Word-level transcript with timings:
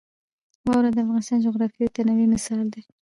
واوره 0.67 0.89
د 0.95 0.97
افغانستان 1.05 1.37
د 1.39 1.45
جغرافیوي 1.45 1.87
تنوع 1.95 2.25
مثال 2.33 2.65
دی. 2.73 2.81